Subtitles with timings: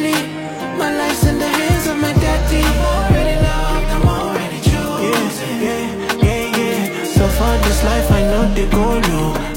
[0.00, 2.62] My life's in the hands of my daddy.
[2.62, 5.60] I'm already loved, I'm already chosen.
[5.60, 7.04] Yeah, yeah, yeah, yeah.
[7.04, 7.28] So
[7.64, 9.51] this life, I know the go low.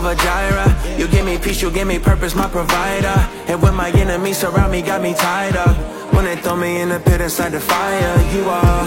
[0.00, 3.14] Jehovah Jireh, you give me peace, you give me purpose, my provider.
[3.48, 5.76] And when my enemies surround me, got me tied up.
[6.14, 8.82] When they throw me in the pit inside the fire, you are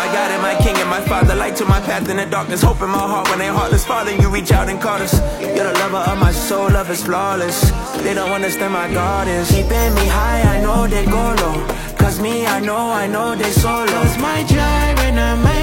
[0.00, 1.34] my God and my King and my Father.
[1.34, 3.84] Light to my path in the darkness, hope in my heart when they heartless.
[3.84, 5.12] Father, you reach out and caught us.
[5.42, 7.60] You're the lover of my soul, love is flawless.
[8.02, 10.40] They don't understand my God is keeping me high.
[10.40, 11.66] I know they go low.
[11.98, 13.84] Cause me, I know, I know they solo.
[13.84, 15.55] Cause my I my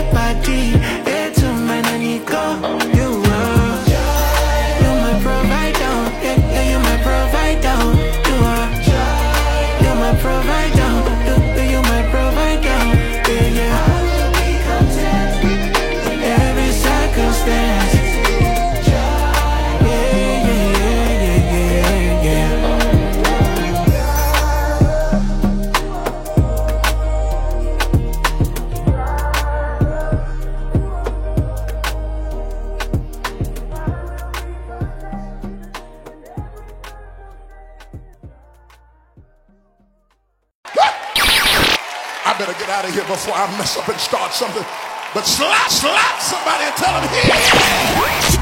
[42.33, 44.65] I better get out of here before I mess up and start something.
[45.13, 48.32] But slap, slap somebody and tell them here.